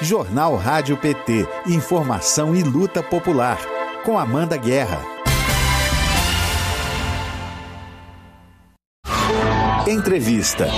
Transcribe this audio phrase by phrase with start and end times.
[0.00, 1.44] Jornal Rádio PT.
[1.66, 3.58] Informação e luta popular.
[4.04, 5.02] Com Amanda Guerra.
[9.88, 10.68] Entrevista.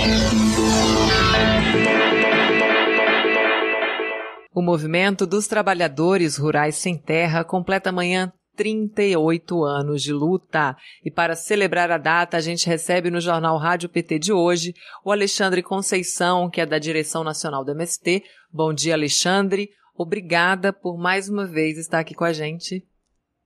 [4.51, 10.77] O movimento dos trabalhadores rurais sem terra completa amanhã 38 anos de luta.
[11.03, 15.11] E para celebrar a data, a gente recebe no Jornal Rádio PT de hoje o
[15.11, 18.21] Alexandre Conceição, que é da direção nacional do MST.
[18.53, 19.71] Bom dia, Alexandre.
[19.97, 22.85] Obrigada por mais uma vez estar aqui com a gente.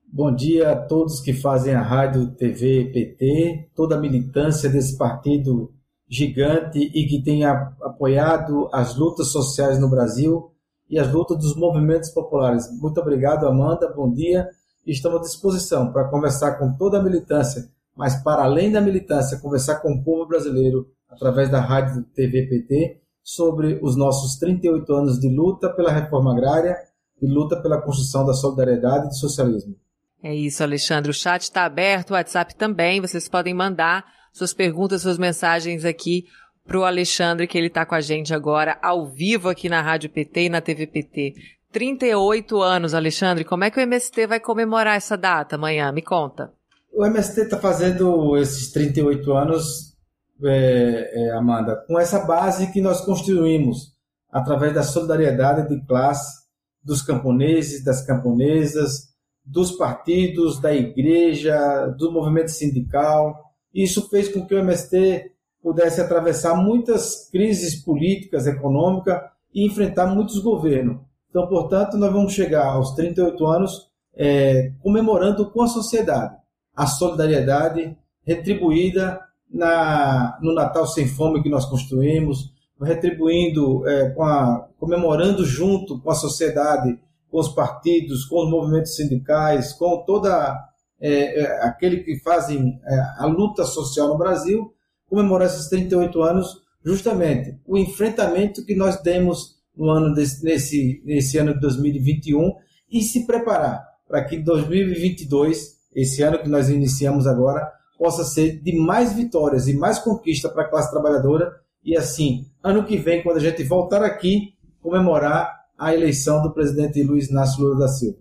[0.05, 5.71] Bom dia a todos que fazem a Rádio TV PT, toda a militância desse partido
[6.09, 10.51] gigante e que tem apoiado as lutas sociais no Brasil
[10.89, 12.65] e as lutas dos movimentos populares.
[12.81, 13.87] Muito obrigado, Amanda.
[13.95, 14.45] Bom dia
[14.85, 19.39] e estamos à disposição para conversar com toda a militância, mas para além da militância,
[19.39, 25.19] conversar com o povo brasileiro através da Rádio TV PT sobre os nossos 38 anos
[25.19, 26.77] de luta pela reforma agrária
[27.21, 29.75] e luta pela construção da solidariedade e do socialismo.
[30.21, 31.11] É isso, Alexandre.
[31.11, 33.01] O chat está aberto, o WhatsApp também.
[33.01, 36.25] Vocês podem mandar suas perguntas, suas mensagens aqui
[36.65, 40.09] para o Alexandre, que ele está com a gente agora, ao vivo aqui na Rádio
[40.09, 41.35] PT e na TV PT.
[41.75, 43.43] 38 anos, Alexandre.
[43.43, 45.91] Como é que o MST vai comemorar essa data amanhã?
[45.91, 46.53] Me conta.
[46.93, 49.93] O MST está fazendo esses 38 anos,
[50.41, 53.93] é, é, Amanda, com essa base que nós construímos
[54.31, 56.45] através da solidariedade de classe
[56.81, 59.09] dos camponeses, das camponesas,
[59.43, 63.51] dos partidos, da igreja, do movimento sindical.
[63.73, 65.29] Isso fez com que o MST
[65.61, 69.19] pudesse atravessar muitas crises políticas, econômicas
[69.53, 71.03] e enfrentar muitos governos.
[71.35, 76.33] Então, portanto, nós vamos chegar aos 38 anos é, comemorando com a sociedade
[76.73, 79.19] a solidariedade retribuída
[79.51, 86.09] na, no Natal Sem Fome que nós construímos, retribuindo, é, com a, comemorando junto com
[86.09, 86.97] a sociedade,
[87.29, 90.57] com os partidos, com os movimentos sindicais, com toda
[91.01, 94.73] é, é aquele que fazem é, a luta social no Brasil,
[95.09, 101.37] comemorar esses 38 anos, justamente o enfrentamento que nós demos no ano desse, nesse, nesse
[101.37, 102.53] ano de 2021
[102.91, 108.77] e se preparar para que 2022, esse ano que nós iniciamos agora, possa ser de
[108.77, 111.51] mais vitórias e mais conquista para a classe trabalhadora
[111.83, 117.03] e assim, ano que vem, quando a gente voltar aqui, comemorar a eleição do presidente
[117.03, 118.17] Luiz Inácio Lula da Silva.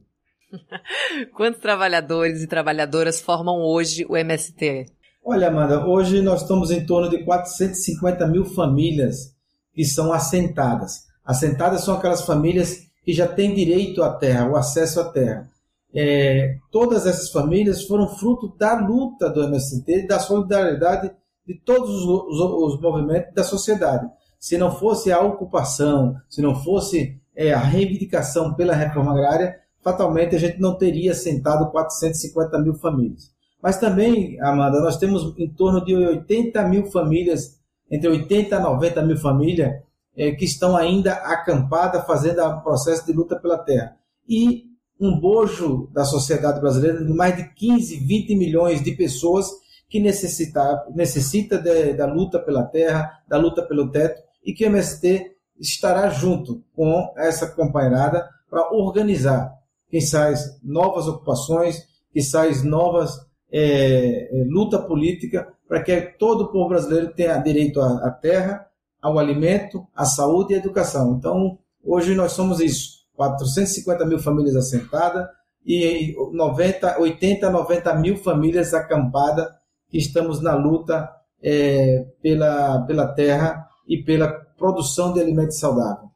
[1.35, 4.87] Quantos trabalhadores e trabalhadoras formam hoje o MST?
[5.25, 9.35] Olha, Amanda, hoje nós estamos em torno de 450 mil famílias
[9.73, 11.04] que são assentadas.
[11.25, 15.49] Assentadas são aquelas famílias que já têm direito à terra, o acesso à terra.
[15.95, 21.13] É, todas essas famílias foram fruto da luta do MST, da solidariedade
[21.47, 24.09] de todos os, os, os, movimentos da sociedade.
[24.41, 30.35] Se não fosse a ocupação, se não fosse é, a reivindicação pela reforma agrária, fatalmente
[30.35, 33.31] a gente não teria assentado 450 mil famílias.
[33.63, 37.59] Mas também, Amanda, nós temos em torno de 80 mil famílias,
[37.91, 39.73] entre 80 e 90 mil famílias,
[40.17, 43.97] é, que estão ainda acampadas fazendo o processo de luta pela terra.
[44.29, 44.65] E
[45.01, 49.49] um bojo da sociedade brasileira de mais de 15, 20 milhões de pessoas
[49.89, 54.69] que necessita, necessita de, da luta pela terra, da luta pelo teto, e que o
[54.69, 59.53] MST estará junto com essa companheirada para organizar,
[59.89, 63.19] quem sabe, novas ocupações, quem sabe, novas
[63.53, 68.67] é, é, luta política, para que todo o povo brasileiro tenha direito à, à terra,
[69.05, 71.17] ao alimento, à saúde e à educação.
[71.19, 75.27] Então, hoje nós somos isso: 450 mil famílias assentadas
[75.67, 79.47] e 90, 80, 90 mil famílias acampadas
[79.91, 81.07] que estamos na luta
[81.43, 86.09] é, pela, pela terra e pela produção de alimentos saudáveis.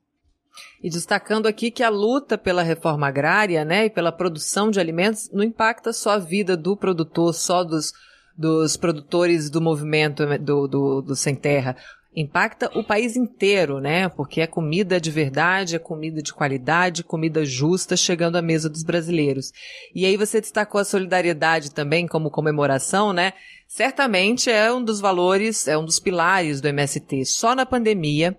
[0.83, 5.31] E destacando aqui que a luta pela reforma agrária, né, e pela produção de alimentos
[5.31, 7.93] não impacta só a vida do produtor, só dos,
[8.37, 11.77] dos produtores do movimento do, do, do Sem Terra
[12.21, 14.09] impacta o país inteiro, né?
[14.09, 18.83] Porque é comida de verdade, é comida de qualidade, comida justa chegando à mesa dos
[18.83, 19.53] brasileiros.
[19.95, 23.33] E aí você destacou a solidariedade também como comemoração, né?
[23.67, 27.25] Certamente é um dos valores, é um dos pilares do MST.
[27.27, 28.37] Só na pandemia,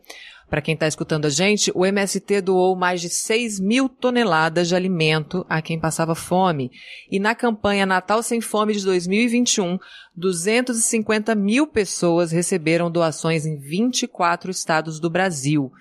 [0.50, 4.76] para quem está escutando a gente, o MST doou mais de 6 mil toneladas de
[4.76, 6.72] alimento a quem passava fome.
[7.12, 9.78] E na campanha Natal Sem Fome de 2021,
[10.16, 15.72] 250 mil pessoas receberam doações em 24 estados do Brasil.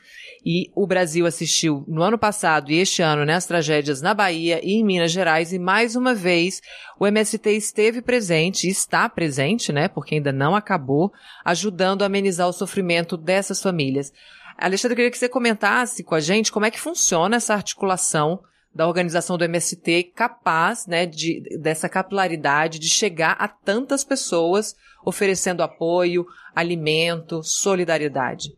[0.44, 4.60] E o Brasil assistiu no ano passado e este ano né, as tragédias na Bahia
[4.62, 6.62] e em Minas Gerais e mais uma vez
[6.98, 11.12] o MST esteve presente está presente, né, porque ainda não acabou,
[11.44, 14.12] ajudando a amenizar o sofrimento dessas famílias.
[14.58, 18.40] Alexandre, eu queria que você comentasse com a gente como é que funciona essa articulação
[18.74, 24.74] da organização do MST capaz né, de, dessa capilaridade de chegar a tantas pessoas
[25.04, 28.52] oferecendo apoio, alimento, solidariedade?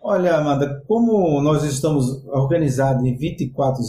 [0.00, 3.82] Olha, Amanda, como nós estamos organizados em 24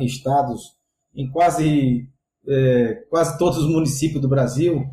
[0.00, 0.76] estados,
[1.14, 2.06] em quase,
[2.46, 4.84] é, quase todos os municípios do Brasil,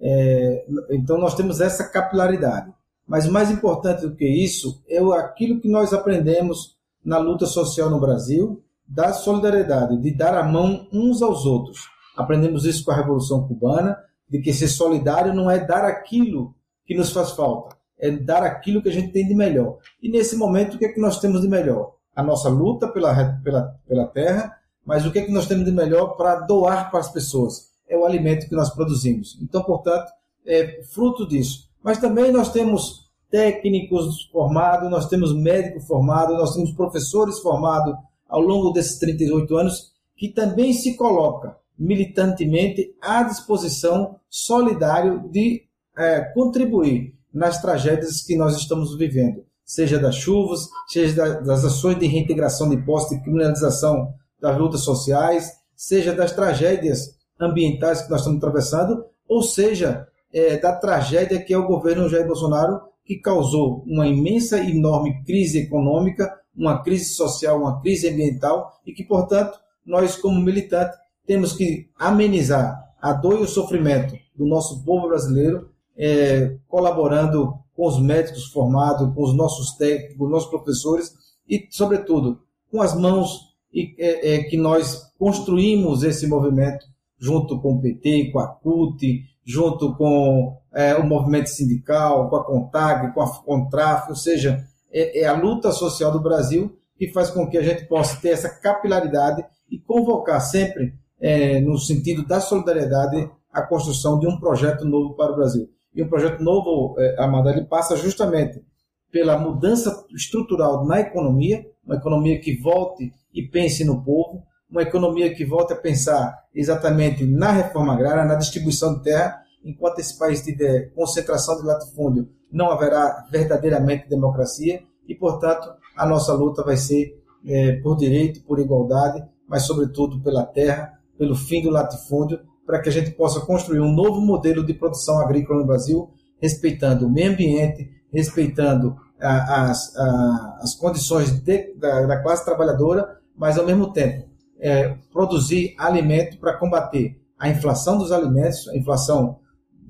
[0.00, 2.72] é, então nós temos essa capilaridade.
[3.06, 8.00] Mas mais importante do que isso é aquilo que nós aprendemos na luta social no
[8.00, 11.88] Brasil, da solidariedade, de dar a mão uns aos outros.
[12.16, 13.96] Aprendemos isso com a Revolução Cubana,
[14.28, 16.54] de que ser solidário não é dar aquilo
[16.84, 19.78] que nos faz falta, é dar aquilo que a gente tem de melhor.
[20.02, 21.94] E nesse momento, o que é que nós temos de melhor?
[22.14, 25.72] A nossa luta pela, pela, pela terra, mas o que é que nós temos de
[25.72, 27.70] melhor para doar para as pessoas?
[27.88, 29.38] É o alimento que nós produzimos.
[29.42, 30.10] Então, portanto,
[30.44, 31.68] é fruto disso.
[31.86, 37.94] Mas também nós temos técnicos formados, nós temos médicos formados, nós temos professores formados
[38.28, 45.62] ao longo desses 38 anos, que também se coloca militantemente à disposição solidário de
[45.96, 52.06] é, contribuir nas tragédias que nós estamos vivendo, seja das chuvas, seja das ações de
[52.08, 58.38] reintegração de postos, de criminalização das lutas sociais, seja das tragédias ambientais que nós estamos
[58.38, 64.06] atravessando, ou seja, é, da tragédia que é o governo Jair Bolsonaro, que causou uma
[64.06, 70.16] imensa e enorme crise econômica, uma crise social, uma crise ambiental e que, portanto, nós,
[70.16, 76.58] como militantes, temos que amenizar a dor e o sofrimento do nosso povo brasileiro, é,
[76.68, 81.14] colaborando com os médicos formados, com os nossos técnicos, com os nossos professores
[81.48, 82.40] e, sobretudo,
[82.70, 86.84] com as mãos e, é, é, que nós construímos esse movimento
[87.18, 92.44] junto com o PT, com a CUT, junto com é, o movimento sindical, com a
[92.44, 97.30] CONTAG, com a CONTRAF, ou seja, é, é a luta social do Brasil que faz
[97.30, 102.40] com que a gente possa ter essa capilaridade e convocar sempre, é, no sentido da
[102.40, 105.68] solidariedade, a construção de um projeto novo para o Brasil.
[105.94, 108.62] E um projeto novo, é, Amanda, ele passa justamente
[109.10, 115.34] pela mudança estrutural na economia, uma economia que volte e pense no povo, uma economia
[115.34, 120.42] que volte a pensar exatamente na reforma agrária, na distribuição de terra, enquanto esse país
[120.42, 127.20] tiver concentração de latifúndio, não haverá verdadeiramente democracia e, portanto, a nossa luta vai ser
[127.46, 132.88] é, por direito, por igualdade, mas, sobretudo, pela terra, pelo fim do latifúndio, para que
[132.88, 136.10] a gente possa construir um novo modelo de produção agrícola no Brasil,
[136.40, 143.18] respeitando o meio ambiente, respeitando a, as, a, as condições de, da, da, classe trabalhadora,
[143.36, 149.38] mas, ao mesmo tempo, é, produzir alimento para combater a inflação dos alimentos, a inflação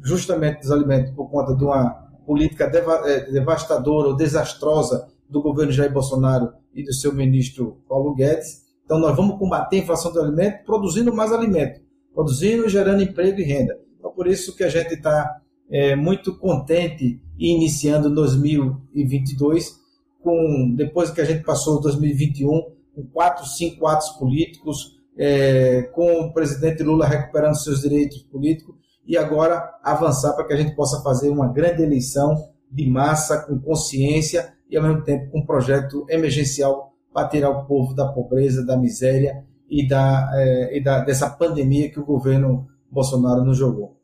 [0.02, 1.90] justamente dos alimentos por conta de uma
[2.26, 8.64] política é, devastadora ou desastrosa do governo Jair Bolsonaro e do seu ministro Paulo Guedes.
[8.84, 11.80] Então, nós vamos combater a inflação do alimento produzindo mais alimento,
[12.14, 13.78] produzindo e gerando emprego e renda.
[13.98, 15.40] Então, por isso que a gente está
[15.70, 19.76] é, muito contente e iniciando 2022,
[20.22, 26.32] com, depois que a gente passou 2021, com quatro, cinco atos políticos, é, com o
[26.32, 28.74] presidente Lula recuperando seus direitos políticos,
[29.06, 33.58] e agora avançar para que a gente possa fazer uma grande eleição de massa, com
[33.60, 38.64] consciência e, ao mesmo tempo, com um projeto emergencial para tirar o povo da pobreza,
[38.64, 43.95] da miséria e, da, é, e da, dessa pandemia que o governo Bolsonaro nos jogou.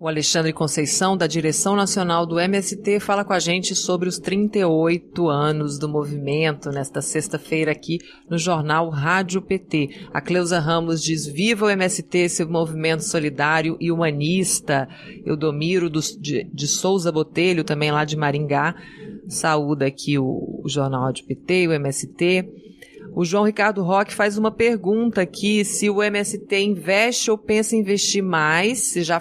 [0.00, 5.28] O Alexandre Conceição, da direção nacional do MST, fala com a gente sobre os 38
[5.28, 7.98] anos do movimento nesta sexta-feira aqui
[8.30, 10.06] no jornal Rádio PT.
[10.14, 14.88] A Cleusa Ramos diz: Viva o MST, seu movimento solidário e humanista.
[15.26, 18.76] Eudomiro dos, de, de Souza Botelho, também lá de Maringá,
[19.26, 22.67] saúda aqui o, o jornal Rádio PT, o MST.
[23.12, 27.80] O João Ricardo Roque faz uma pergunta aqui se o MST investe ou pensa em
[27.80, 29.20] investir mais, se já,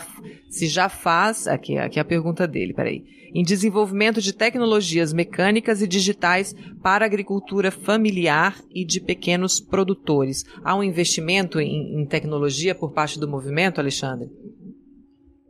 [0.50, 3.04] se já faz, aqui, aqui é a pergunta dele, peraí,
[3.34, 10.46] em desenvolvimento de tecnologias mecânicas e digitais para agricultura familiar e de pequenos produtores.
[10.64, 14.30] Há um investimento em, em tecnologia por parte do movimento, Alexandre?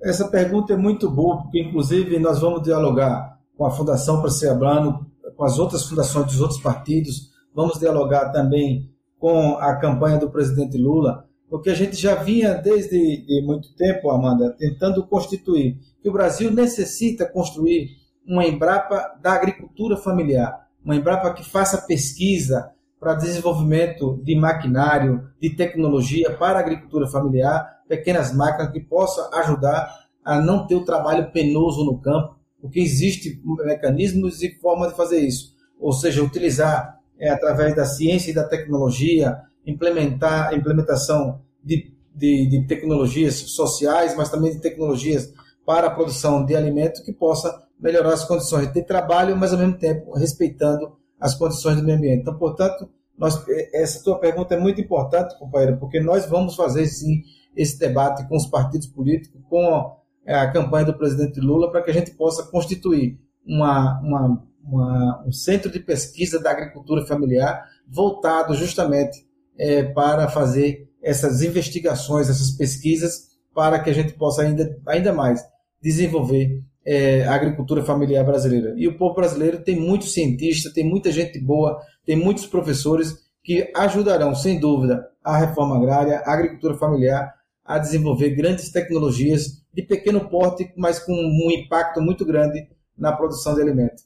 [0.02, 4.50] Essa pergunta é muito boa, porque inclusive nós vamos dialogar com a Fundação para ser
[4.50, 8.88] Abrano, com as outras fundações dos outros partidos, vamos dialogar também
[9.18, 14.12] com a campanha do presidente Lula, porque a gente já vinha desde de muito tempo,
[14.12, 17.98] Amanda, tentando constituir que o Brasil necessita construir
[18.28, 25.56] uma Embrapa da agricultura familiar, uma Embrapa que faça pesquisa para desenvolvimento de maquinário, de
[25.56, 29.92] tecnologia para a agricultura familiar, pequenas máquinas que possa ajudar
[30.24, 35.22] a não ter o trabalho penoso no campo, porque existe mecanismos e formas de fazer
[35.22, 42.48] isso ou seja, utilizar é, através da ciência e da tecnologia, implementar implementação de, de,
[42.48, 45.34] de tecnologias sociais, mas também de tecnologias
[45.66, 49.78] para a produção de alimento que possa melhorar as condições de trabalho, mas ao mesmo
[49.78, 52.22] tempo respeitando as condições do meio ambiente.
[52.22, 53.44] Então, portanto, nós,
[53.74, 57.24] essa tua pergunta é muito importante, companheiro, porque nós vamos fazer sim
[57.56, 59.96] esse debate com os partidos políticos, com
[60.26, 65.32] a campanha do presidente Lula, para que a gente possa constituir uma, uma, uma, um
[65.32, 69.26] centro de pesquisa da agricultura familiar voltado justamente
[69.58, 75.42] é, para fazer essas investigações, essas pesquisas, para que a gente possa ainda, ainda mais
[75.82, 78.74] desenvolver é, a agricultura familiar brasileira.
[78.78, 83.72] E o povo brasileiro tem muitos cientistas, tem muita gente boa, tem muitos professores que
[83.76, 87.34] ajudarão, sem dúvida, a reforma agrária, a agricultura familiar
[87.64, 93.54] a desenvolver grandes tecnologias de pequeno porte, mas com um impacto muito grande na produção
[93.54, 94.04] de alimentos.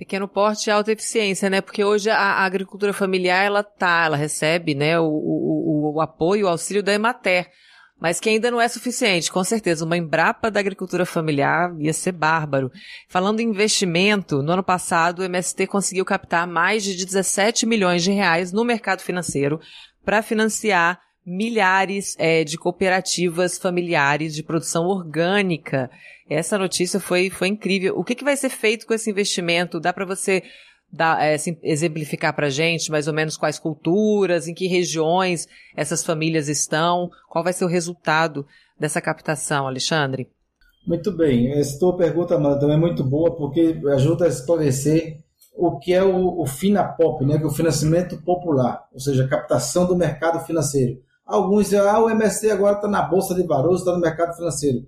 [0.00, 1.60] Pequeno porte e alta eficiência, né?
[1.60, 6.48] Porque hoje a, agricultura familiar ela tá, ela recebe, né, o, o, o apoio, o
[6.48, 7.50] auxílio da Emater,
[8.00, 9.30] mas que ainda não é suficiente.
[9.30, 12.72] Com certeza, uma Embrapa da agricultura familiar ia ser bárbaro.
[13.10, 18.10] Falando em investimento, no ano passado o MST conseguiu captar mais de 17 milhões de
[18.10, 19.60] reais no mercado financeiro
[20.02, 25.90] para financiar milhares é, de cooperativas familiares de produção orgânica.
[26.28, 27.96] Essa notícia foi, foi incrível.
[27.96, 29.80] O que, que vai ser feito com esse investimento?
[29.80, 30.42] Dá para você
[30.92, 35.46] dar, é, exemplificar para gente mais ou menos quais culturas, em que regiões
[35.76, 37.10] essas famílias estão?
[37.28, 38.46] Qual vai ser o resultado
[38.78, 40.28] dessa captação, Alexandre?
[40.86, 41.52] Muito bem.
[41.52, 45.18] Essa tua pergunta, também é muito boa porque ajuda a esclarecer
[45.56, 49.28] o que é o, o FINAPOP, né, que é o financiamento popular, ou seja, a
[49.28, 50.98] captação do mercado financeiro.
[51.30, 54.84] Alguns dizem, ah, o MSC agora está na Bolsa de Valores, está no mercado financeiro.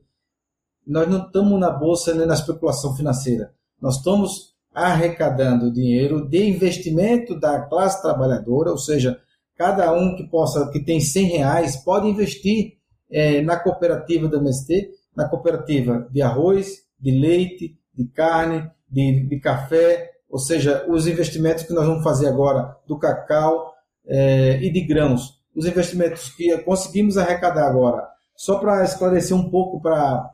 [0.85, 3.55] Nós não estamos na Bolsa nem na especulação financeira.
[3.81, 9.21] Nós estamos arrecadando dinheiro de investimento da classe trabalhadora, ou seja,
[9.57, 12.73] cada um que possa, que tem 100 reais, pode investir
[13.09, 19.39] é, na cooperativa do MST, na cooperativa de arroz, de leite, de carne, de, de
[19.39, 23.73] café, ou seja, os investimentos que nós vamos fazer agora do cacau
[24.05, 29.81] é, e de grãos os investimentos que conseguimos arrecadar agora, só para esclarecer um pouco
[29.81, 30.31] para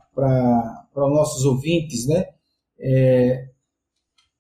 [0.95, 2.27] os nossos ouvintes, né?
[2.81, 3.49] É,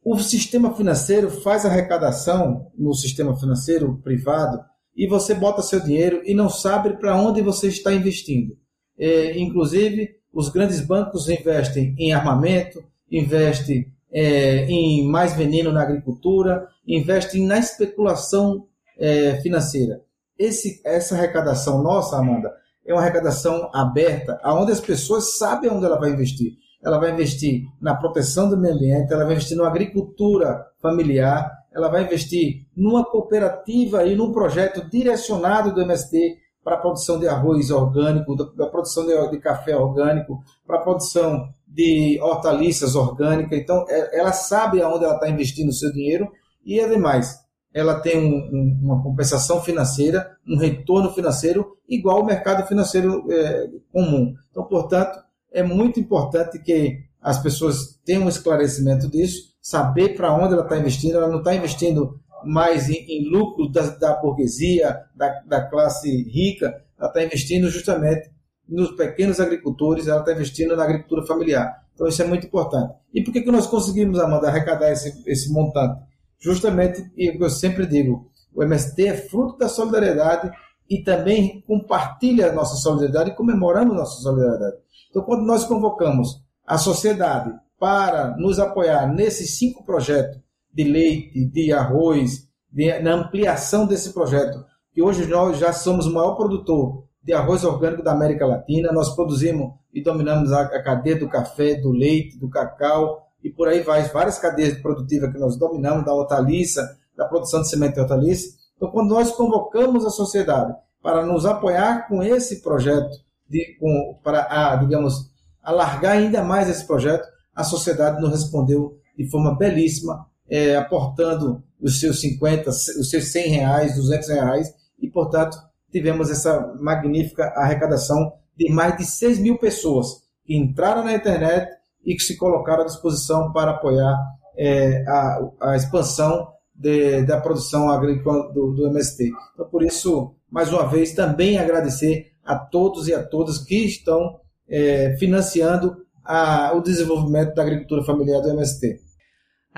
[0.05, 4.65] o sistema financeiro faz arrecadação no sistema financeiro privado
[4.97, 8.57] e você bota seu dinheiro e não sabe para onde você está investindo.
[8.97, 16.69] É, inclusive, os grandes bancos investem em armamento, investem é, em mais veneno na agricultura,
[16.87, 18.67] investem na especulação
[18.97, 20.03] é, financeira
[20.39, 22.53] esse, essa arrecadação nossa, Amanda,
[22.87, 26.53] é uma arrecadação aberta, onde as pessoas sabem onde ela vai investir.
[26.83, 31.89] Ela vai investir na proteção do meio ambiente, ela vai investir na agricultura familiar, ela
[31.89, 37.71] vai investir numa cooperativa e num projeto direcionado do MST para a produção de arroz
[37.71, 43.59] orgânico, da produção de, de café orgânico, para a produção de hortaliças orgânicas.
[43.59, 46.31] Então, é, ela sabe aonde ela está investindo o seu dinheiro
[46.65, 47.39] e, ademais,
[47.73, 53.69] ela tem um, um, uma compensação financeira, um retorno financeiro igual ao mercado financeiro é,
[53.93, 54.35] comum.
[54.51, 55.19] Então, portanto,
[55.53, 60.79] é muito importante que as pessoas tenham um esclarecimento disso, saber para onde ela está
[60.79, 61.17] investindo.
[61.17, 66.83] Ela não está investindo mais em, em lucro da, da burguesia, da, da, classe rica,
[66.99, 68.31] ela está investindo justamente
[68.69, 71.85] nos pequenos agricultores, ela está investindo na agricultura familiar.
[71.95, 72.95] Então, isso é muito importante.
[73.13, 76.01] E por que, que nós conseguimos, Amanda, arrecadar esse, esse montante?
[76.39, 80.51] Justamente, e eu sempre digo, o MST é fruto da solidariedade
[80.89, 84.77] e também compartilha a nossa solidariedade e comemoramos nossa solidariedade.
[85.11, 90.39] Então, quando nós convocamos a sociedade para nos apoiar nesses cinco projetos
[90.73, 96.13] de leite, de arroz, de, na ampliação desse projeto, que hoje nós já somos o
[96.13, 101.19] maior produtor de arroz orgânico da América Latina, nós produzimos e dominamos a, a cadeia
[101.19, 105.57] do café, do leite, do cacau, e por aí vai, várias cadeias produtivas que nós
[105.57, 108.57] dominamos, da hortaliça, da produção de semente de hortaliça.
[108.77, 113.11] Então, quando nós convocamos a sociedade para nos apoiar com esse projeto,
[113.49, 115.31] de, com, para, a, digamos,
[115.63, 122.01] alargar ainda mais esse projeto, a sociedade nos respondeu de forma belíssima, é, aportando os
[122.01, 125.59] seus 50, os seus 100 reais, 200 reais, e, portanto,
[125.91, 131.78] tivemos essa magnífica arrecadação de mais de 6 mil pessoas que entraram na internet
[132.09, 134.17] e que se colocaram à disposição para apoiar
[134.57, 139.31] é, a, a, expansão de, da produção agrícola do, do, MST.
[139.53, 144.41] Então, por isso, mais uma vez, também agradecer a todos e a todas que estão
[144.67, 149.01] é, financiando a, o desenvolvimento da agricultura familiar do MST.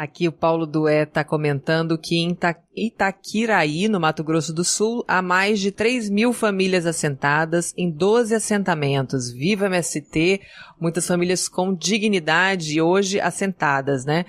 [0.01, 2.35] Aqui o Paulo Dué está comentando que em
[2.75, 8.35] Itaquiraí, no Mato Grosso do Sul, há mais de 3 mil famílias assentadas em 12
[8.35, 9.31] assentamentos.
[9.31, 10.41] Viva MST,
[10.81, 14.25] muitas famílias com dignidade hoje assentadas, né?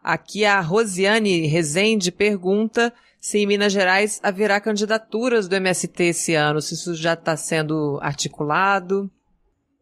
[0.00, 6.62] Aqui a Rosiane Rezende pergunta se em Minas Gerais haverá candidaturas do MST esse ano,
[6.62, 9.10] se isso já está sendo articulado.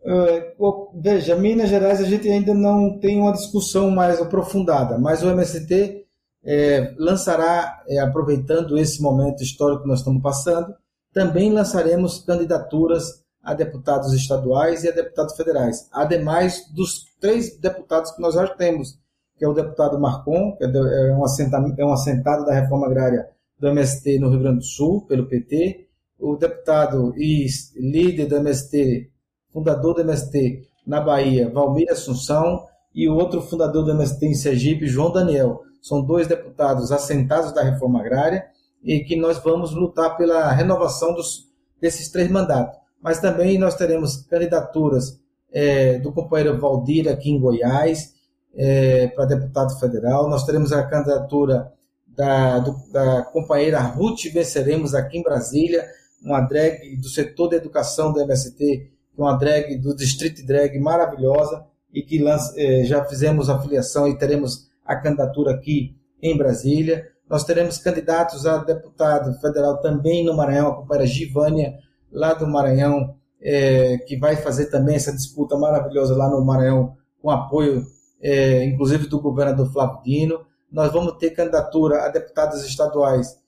[0.04, 5.30] Uh, veja, Minas Gerais a gente ainda não tem uma discussão mais aprofundada, mas o
[5.30, 6.04] MST
[6.44, 10.74] é, lançará, é, aproveitando esse momento histórico que nós estamos passando,
[11.12, 18.20] também lançaremos candidaturas a deputados estaduais e a deputados federais, ademais dos três deputados que
[18.20, 18.98] nós já temos,
[19.38, 22.86] que é o deputado Marcon, que é, é um, assentado, é um assentado da reforma
[22.86, 25.86] agrária do MST no Rio Grande do Sul, pelo PT,
[26.18, 27.46] o deputado e
[27.76, 29.10] líder do MST
[29.54, 34.86] fundador do MST na Bahia, Valmir Assunção, e o outro fundador do MST em Sergipe,
[34.86, 35.62] João Daniel.
[35.80, 38.46] São dois deputados assentados da reforma agrária
[38.82, 41.48] e que nós vamos lutar pela renovação dos,
[41.80, 42.78] desses três mandatos.
[43.02, 45.20] Mas também nós teremos candidaturas
[45.52, 48.14] é, do companheiro Valdir aqui em Goiás,
[48.56, 50.28] é, para deputado federal.
[50.28, 51.72] Nós teremos a candidatura
[52.06, 55.84] da, do, da companheira Ruth Venceremos aqui em Brasília,
[56.22, 62.02] uma drag do setor da educação do MST uma drag do Street Drag maravilhosa e
[62.02, 67.08] que lança, eh, já fizemos a filiação e teremos a candidatura aqui em Brasília.
[67.30, 71.78] Nós teremos candidatos a deputado federal também no Maranhão, a companheira Givânia,
[72.10, 77.30] lá do Maranhão, eh, que vai fazer também essa disputa maravilhosa lá no Maranhão, com
[77.30, 77.86] apoio,
[78.20, 80.40] eh, inclusive, do governador Flávio Dino.
[80.70, 83.42] Nós vamos ter candidatura a deputados estaduais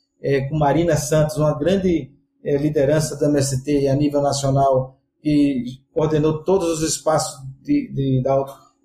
[0.49, 2.11] com Marina Santos, uma grande
[2.43, 4.96] liderança da MST a nível nacional,
[5.27, 8.23] que coordenou todos os espaços de, de,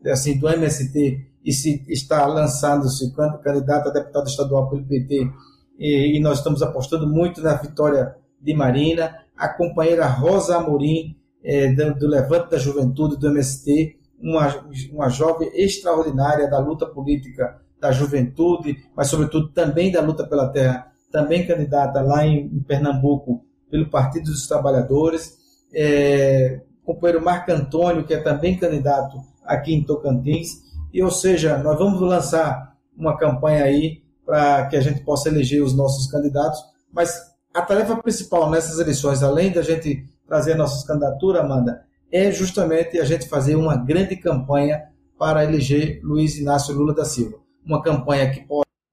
[0.01, 5.29] de, assim, do MST e se está lançando-se candidato a deputado estadual pelo PT
[5.77, 11.71] e, e, nós estamos apostando muito na vitória de Marina, a companheira Rosa Amorim é,
[11.73, 17.91] do, do Levante da Juventude do MST, uma, uma jovem extraordinária da luta política da
[17.91, 23.91] juventude, mas sobretudo também da luta pela terra, também candidata lá em, em Pernambuco pelo
[23.91, 25.39] Partido dos Trabalhadores
[25.73, 30.61] é, o companheiro Marco Antônio, que é também candidato aqui em Tocantins.
[30.93, 35.63] E, ou seja, nós vamos lançar uma campanha aí para que a gente possa eleger
[35.63, 36.59] os nossos candidatos.
[36.91, 42.31] Mas a tarefa principal nessas eleições, além da gente trazer a nossa candidatura, Amanda, é
[42.31, 44.83] justamente a gente fazer uma grande campanha
[45.17, 47.37] para eleger Luiz Inácio Lula da Silva.
[47.65, 48.45] Uma campanha que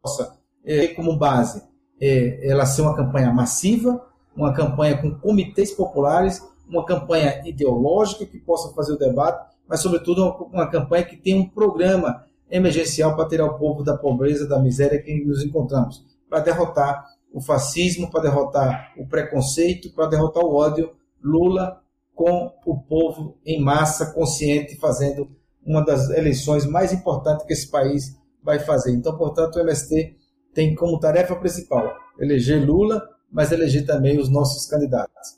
[0.02, 1.62] possa ter é, como base
[2.00, 4.04] é, ela ser uma campanha massiva,
[4.36, 10.26] uma campanha com comitês populares uma campanha ideológica que possa fazer o debate, mas, sobretudo,
[10.52, 15.00] uma, campanha que tenha um programa emergencial para tirar o povo da pobreza, da miséria
[15.00, 20.92] que nos encontramos, para derrotar o fascismo, para derrotar o preconceito, para derrotar o ódio.
[21.22, 21.82] Lula
[22.14, 25.30] com o povo em massa, consciente, fazendo
[25.64, 28.92] uma das eleições mais importantes que esse país vai fazer.
[28.92, 30.16] Então, portanto, o MST
[30.54, 35.37] tem como tarefa principal eleger Lula, mas eleger também os nossos candidatos.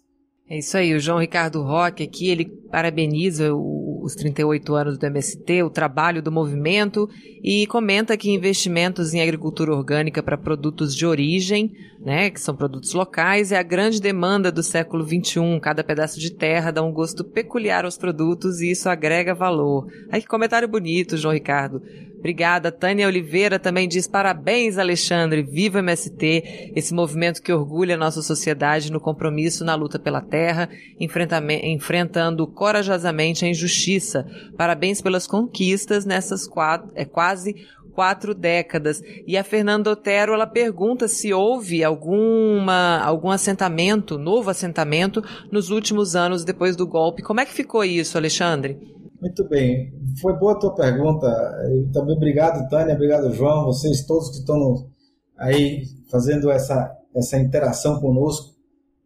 [0.50, 5.06] É isso aí, o João Ricardo Roque aqui, ele parabeniza o, os 38 anos do
[5.06, 7.08] MST, o trabalho do movimento
[7.40, 12.94] e comenta que investimentos em agricultura orgânica para produtos de origem, né, que são produtos
[12.94, 15.60] locais, é a grande demanda do século XXI.
[15.62, 19.86] Cada pedaço de terra dá um gosto peculiar aos produtos e isso agrega valor.
[20.10, 21.80] Ai, que comentário bonito, João Ricardo.
[22.20, 22.70] Obrigada.
[22.70, 25.42] Tânia Oliveira também diz parabéns, Alexandre.
[25.42, 30.68] Viva MST, esse movimento que orgulha a nossa sociedade no compromisso na luta pela terra,
[31.00, 34.26] enfrentando corajosamente a injustiça.
[34.54, 37.54] Parabéns pelas conquistas nessas quatro, é, quase
[37.94, 39.02] quatro décadas.
[39.26, 46.14] E a Fernanda Otero, ela pergunta se houve alguma, algum assentamento, novo assentamento, nos últimos
[46.14, 47.22] anos depois do golpe.
[47.22, 48.99] Como é que ficou isso, Alexandre?
[49.20, 49.92] Muito bem.
[50.20, 51.28] Foi boa a tua pergunta.
[51.74, 54.88] E também obrigado, Tânia, obrigado, João, vocês todos que estão
[55.36, 58.58] aí fazendo essa, essa interação conosco.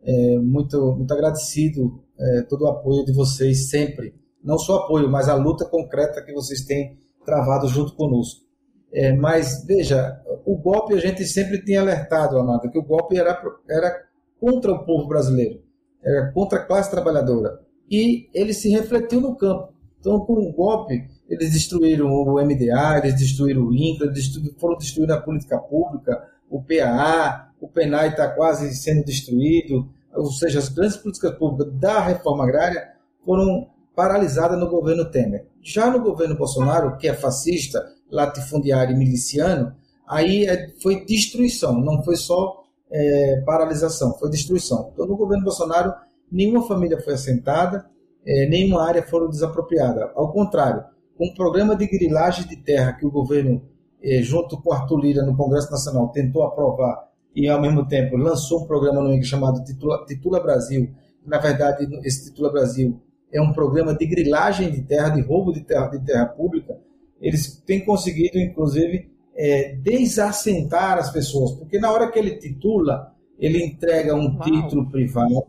[0.06, 4.14] É, muito, muito agradecido é, todo o apoio de vocês sempre.
[4.42, 8.44] Não só apoio, mas a luta concreta que vocês têm travado junto conosco.
[8.92, 13.42] É, mas, veja, o golpe a gente sempre tinha alertado, Amanda, que o golpe era,
[13.68, 14.04] era
[14.38, 15.60] contra o povo brasileiro,
[16.04, 17.60] era contra a classe trabalhadora.
[17.90, 19.73] E ele se refletiu no campo.
[20.04, 24.12] Então, com o golpe, eles destruíram o MDA, eles destruíram o INCRA,
[24.58, 30.58] foram destruindo a política pública, o PAA, o PENAI está quase sendo destruído, ou seja,
[30.58, 32.86] as grandes políticas públicas da reforma agrária
[33.24, 35.46] foram paralisadas no governo Temer.
[35.62, 39.74] Já no governo Bolsonaro, que é fascista, latifundiário e miliciano,
[40.06, 44.90] aí é, foi destruição, não foi só é, paralisação, foi destruição.
[44.92, 45.94] Então, no governo Bolsonaro,
[46.30, 47.86] nenhuma família foi assentada,
[48.26, 50.12] é, nenhuma área foi desapropriada.
[50.14, 50.84] Ao contrário,
[51.16, 53.62] com um programa de grilagem de terra que o governo,
[54.02, 58.62] é, junto com Arthur Lira no Congresso Nacional, tentou aprovar e, ao mesmo tempo, lançou
[58.62, 60.90] um programa no INCA chamado Titula, Titula Brasil.
[61.26, 63.00] Na verdade, esse Titula Brasil
[63.32, 66.78] é um programa de grilagem de terra, de roubo de terra, de terra pública.
[67.20, 73.64] Eles têm conseguido, inclusive, é, desassentar as pessoas, porque na hora que ele titula, ele
[73.64, 74.40] entrega um Uau.
[74.40, 75.46] título privado,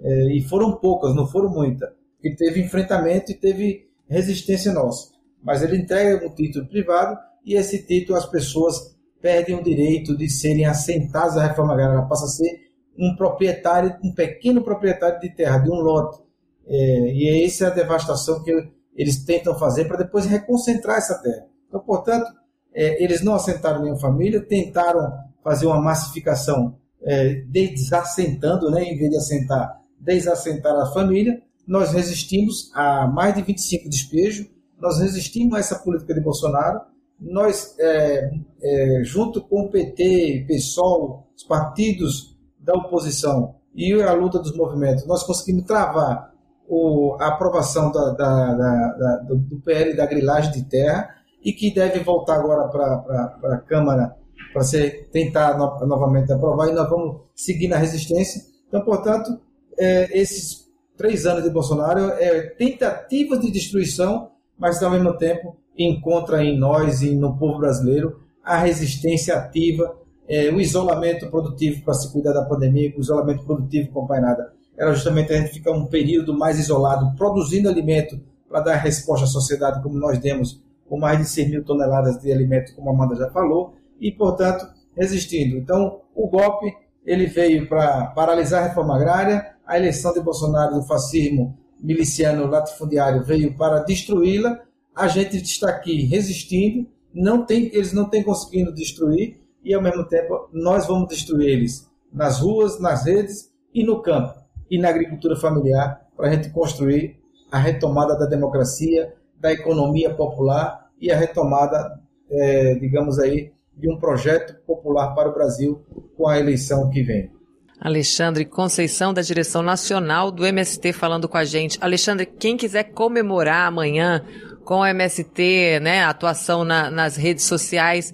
[0.00, 5.10] é, e foram poucas, não foram muitas, que teve enfrentamento e teve resistência nossa.
[5.42, 10.28] Mas ele entrega um título privado e esse título as pessoas perdem o direito de
[10.28, 12.66] serem assentadas à reforma agrária, ela passa a ser
[12.98, 16.22] um proprietário, um pequeno proprietário de terra, de um lote.
[16.66, 18.50] É, e essa é a devastação que
[18.94, 21.46] eles tentam fazer para depois reconcentrar essa terra.
[21.68, 22.26] Então, portanto,
[22.74, 29.10] é, eles não assentaram nenhuma família, tentaram fazer uma massificação é, desassentando, né, em vez
[29.10, 31.40] de assentar, desassentar a família.
[31.66, 34.46] Nós resistimos a mais de 25 despejos,
[34.80, 36.80] nós resistimos a essa política de Bolsonaro.
[37.18, 38.30] Nós, é,
[38.62, 45.06] é, junto com o PT, PSOL, os partidos da oposição e a luta dos movimentos,
[45.06, 46.32] nós conseguimos travar
[46.68, 52.00] o, a aprovação da, da, da, do, PL da grilagem de terra e que deve
[52.00, 54.16] voltar agora para a Câmara
[54.52, 58.42] para ser tentar no, novamente aprovar e nós vamos seguir na resistência.
[58.68, 59.38] Então, portanto,
[59.78, 60.65] é, esses
[60.96, 67.02] três anos de Bolsonaro é tentativa de destruição, mas ao mesmo tempo encontra em nós
[67.02, 69.96] e no povo brasileiro a resistência ativa,
[70.28, 75.32] é, o isolamento produtivo para se cuidar da pandemia, o isolamento produtivo acompanhada era justamente
[75.32, 79.98] a gente ficar um período mais isolado, produzindo alimento para dar resposta à sociedade como
[79.98, 83.74] nós demos com mais de 100 mil toneladas de alimento, como a Amanda já falou,
[84.00, 85.56] e, portanto, resistindo.
[85.56, 86.72] Então, o golpe
[87.04, 93.24] ele veio para paralisar a reforma agrária, a eleição de Bolsonaro do fascismo miliciano latifundiário
[93.24, 94.60] veio para destruí-la,
[94.94, 100.04] a gente está aqui resistindo, não tem, eles não têm conseguido destruir, e ao mesmo
[100.04, 104.34] tempo nós vamos destruir eles nas ruas, nas redes e no campo,
[104.70, 107.18] e na agricultura familiar, para a gente construir
[107.50, 112.00] a retomada da democracia, da economia popular e a retomada,
[112.30, 115.84] é, digamos aí, de um projeto popular para o Brasil
[116.16, 117.35] com a eleição que vem.
[117.80, 121.78] Alexandre Conceição, da direção nacional do MST, falando com a gente.
[121.80, 124.24] Alexandre, quem quiser comemorar amanhã
[124.64, 128.12] com o MST, né, a atuação na, nas redes sociais,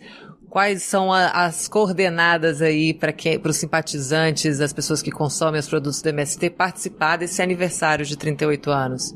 [0.51, 3.15] quais são a, as coordenadas aí para
[3.49, 8.71] os simpatizantes, as pessoas que consomem os produtos do MST, participar desse aniversário de 38
[8.71, 9.15] anos?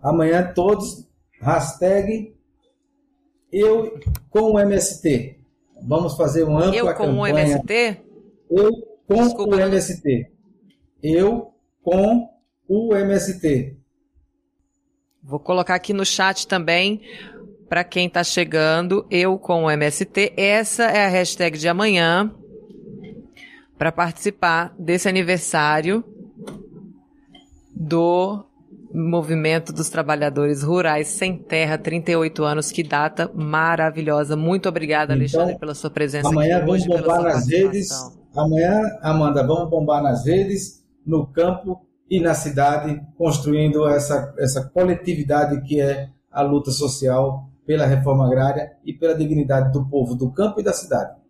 [0.00, 1.06] Amanhã todos,
[1.40, 2.34] hashtag
[3.52, 4.00] eu
[4.30, 5.38] com o MST.
[5.86, 7.34] Vamos fazer uma ampla eu com campanha.
[7.34, 8.00] o MST?
[8.50, 10.30] Eu com Desculpa, o MST.
[11.02, 12.28] Eu com
[12.68, 13.76] o MST.
[15.22, 17.02] Vou colocar aqui no chat também
[17.68, 20.34] para quem está chegando, eu com o MST.
[20.36, 22.30] Essa é a hashtag de amanhã
[23.78, 26.04] para participar desse aniversário
[27.74, 28.44] do
[28.92, 34.36] Movimento dos Trabalhadores Rurais Sem Terra, 38 anos, que data maravilhosa.
[34.36, 37.88] Muito obrigada, então, Alexandre, pela sua presença amanhã aqui vamos hoje, bombar nas redes.
[38.34, 45.60] Amanhã, Amanda, vamos bombar nas redes, no campo e na cidade, construindo essa, essa coletividade
[45.62, 50.60] que é a luta social pela reforma agrária e pela dignidade do povo do campo
[50.60, 51.21] e da cidade.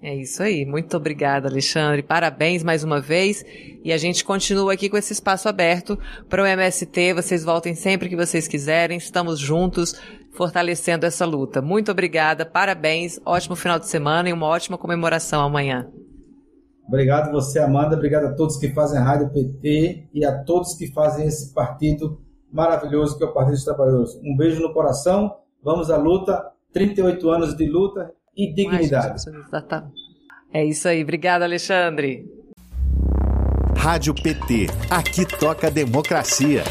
[0.00, 0.64] É isso aí.
[0.64, 2.04] Muito obrigada, Alexandre.
[2.04, 3.44] Parabéns mais uma vez.
[3.82, 7.14] E a gente continua aqui com esse espaço aberto para o MST.
[7.14, 8.96] Vocês voltem sempre que vocês quiserem.
[8.96, 10.00] Estamos juntos
[10.32, 11.60] fortalecendo essa luta.
[11.60, 12.46] Muito obrigada.
[12.46, 13.18] Parabéns.
[13.26, 15.88] Ótimo final de semana e uma ótima comemoração amanhã.
[16.86, 17.96] Obrigado você, Amanda.
[17.96, 22.20] Obrigado a todos que fazem a Rádio PT e a todos que fazem esse partido
[22.52, 24.14] maravilhoso que é o Partido dos Trabalhadores.
[24.22, 25.34] Um beijo no coração.
[25.60, 26.52] Vamos à luta.
[26.72, 29.24] 38 anos de luta e dignidade.
[30.52, 31.02] É isso aí.
[31.02, 32.24] Obrigada, Alexandre.
[33.76, 34.66] Rádio PT.
[34.90, 36.62] Aqui toca democracia.